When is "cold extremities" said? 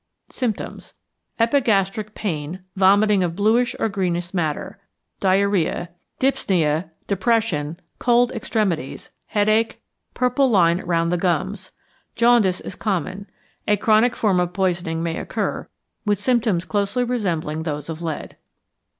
7.99-9.11